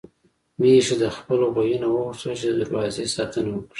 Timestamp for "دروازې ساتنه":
2.61-3.49